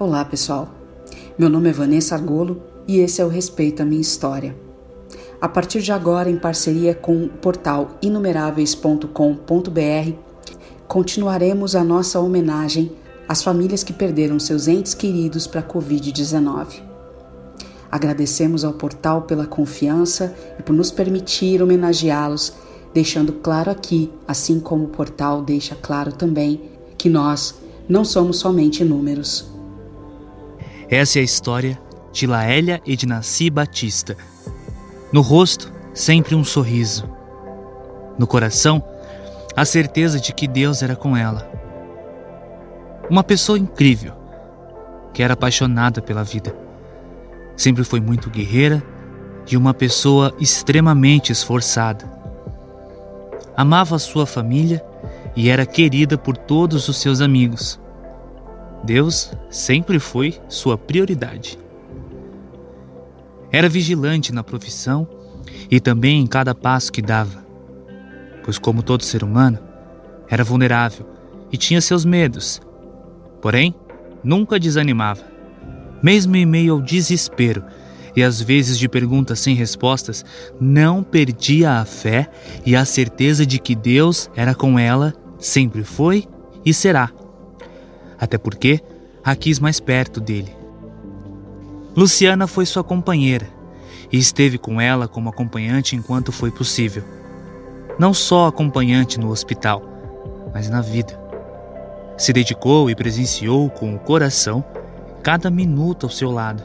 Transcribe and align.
Olá, 0.00 0.24
pessoal. 0.24 0.68
Meu 1.36 1.48
nome 1.48 1.70
é 1.70 1.72
Vanessa 1.72 2.14
Argolo 2.14 2.62
e 2.86 3.00
esse 3.00 3.20
é 3.20 3.24
o 3.24 3.28
Respeita 3.28 3.84
Minha 3.84 4.00
História. 4.00 4.54
A 5.40 5.48
partir 5.48 5.82
de 5.82 5.90
agora, 5.90 6.30
em 6.30 6.38
parceria 6.38 6.94
com 6.94 7.24
o 7.24 7.28
portal 7.28 7.98
inumeráveis.com.br, 8.00 10.12
continuaremos 10.86 11.74
a 11.74 11.82
nossa 11.82 12.20
homenagem 12.20 12.92
às 13.26 13.42
famílias 13.42 13.82
que 13.82 13.92
perderam 13.92 14.38
seus 14.38 14.68
entes 14.68 14.94
queridos 14.94 15.48
para 15.48 15.62
a 15.62 15.68
Covid-19. 15.68 16.80
Agradecemos 17.90 18.64
ao 18.64 18.74
portal 18.74 19.22
pela 19.22 19.48
confiança 19.48 20.32
e 20.60 20.62
por 20.62 20.74
nos 20.74 20.92
permitir 20.92 21.60
homenageá-los, 21.60 22.52
deixando 22.94 23.32
claro 23.32 23.68
aqui, 23.68 24.12
assim 24.28 24.60
como 24.60 24.84
o 24.84 24.90
portal 24.90 25.42
deixa 25.42 25.74
claro 25.74 26.12
também, 26.12 26.70
que 26.96 27.08
nós 27.08 27.56
não 27.88 28.04
somos 28.04 28.38
somente 28.38 28.84
números. 28.84 29.57
Essa 30.90 31.18
é 31.18 31.20
a 31.20 31.24
história 31.24 31.78
de 32.10 32.26
Laélia 32.26 32.80
Ednaci 32.86 33.50
Batista. 33.50 34.16
No 35.12 35.20
rosto, 35.20 35.70
sempre 35.92 36.34
um 36.34 36.42
sorriso. 36.42 37.06
No 38.18 38.26
coração, 38.26 38.82
a 39.54 39.66
certeza 39.66 40.18
de 40.18 40.32
que 40.32 40.48
Deus 40.48 40.82
era 40.82 40.96
com 40.96 41.14
ela. 41.14 41.46
Uma 43.10 43.22
pessoa 43.22 43.58
incrível, 43.58 44.14
que 45.12 45.22
era 45.22 45.34
apaixonada 45.34 46.00
pela 46.00 46.24
vida. 46.24 46.56
Sempre 47.54 47.84
foi 47.84 48.00
muito 48.00 48.30
guerreira 48.30 48.82
e 49.46 49.58
uma 49.58 49.74
pessoa 49.74 50.34
extremamente 50.40 51.32
esforçada. 51.32 52.10
Amava 53.54 53.98
sua 53.98 54.24
família 54.24 54.82
e 55.36 55.50
era 55.50 55.66
querida 55.66 56.16
por 56.16 56.34
todos 56.34 56.88
os 56.88 56.96
seus 56.96 57.20
amigos. 57.20 57.78
Deus 58.84 59.32
sempre 59.50 59.98
foi 59.98 60.38
sua 60.48 60.78
prioridade. 60.78 61.58
Era 63.50 63.68
vigilante 63.68 64.32
na 64.32 64.44
profissão 64.44 65.08
e 65.70 65.80
também 65.80 66.20
em 66.20 66.26
cada 66.26 66.54
passo 66.54 66.92
que 66.92 67.02
dava, 67.02 67.44
pois, 68.44 68.58
como 68.58 68.82
todo 68.82 69.04
ser 69.04 69.22
humano, 69.22 69.58
era 70.28 70.44
vulnerável 70.44 71.06
e 71.50 71.56
tinha 71.56 71.80
seus 71.80 72.04
medos. 72.04 72.60
Porém, 73.40 73.74
nunca 74.22 74.58
desanimava. 74.58 75.22
Mesmo 76.02 76.36
em 76.36 76.46
meio 76.46 76.74
ao 76.74 76.80
desespero 76.80 77.64
e 78.14 78.22
às 78.22 78.40
vezes 78.40 78.78
de 78.78 78.88
perguntas 78.88 79.40
sem 79.40 79.54
respostas, 79.54 80.24
não 80.60 81.02
perdia 81.02 81.72
a 81.74 81.84
fé 81.84 82.28
e 82.64 82.74
a 82.74 82.84
certeza 82.84 83.46
de 83.46 83.58
que 83.58 83.74
Deus 83.74 84.30
era 84.34 84.54
com 84.54 84.78
ela, 84.78 85.14
sempre 85.38 85.84
foi 85.84 86.26
e 86.64 86.74
será 86.74 87.10
até 88.18 88.36
porque 88.36 88.80
a 89.24 89.34
quis 89.36 89.58
mais 89.58 89.78
perto 89.80 90.20
dele. 90.20 90.56
Luciana 91.96 92.46
foi 92.46 92.64
sua 92.64 92.84
companheira 92.84 93.46
e 94.10 94.18
esteve 94.18 94.58
com 94.58 94.80
ela 94.80 95.08
como 95.08 95.28
acompanhante 95.28 95.96
enquanto 95.96 96.32
foi 96.32 96.50
possível. 96.50 97.02
Não 97.98 98.14
só 98.14 98.46
acompanhante 98.46 99.18
no 99.18 99.30
hospital, 99.30 99.82
mas 100.52 100.68
na 100.68 100.80
vida. 100.80 101.18
Se 102.16 102.32
dedicou 102.32 102.90
e 102.90 102.94
presenciou 102.94 103.68
com 103.70 103.94
o 103.94 103.98
coração 103.98 104.64
cada 105.22 105.50
minuto 105.50 106.06
ao 106.06 106.10
seu 106.10 106.30
lado. 106.30 106.62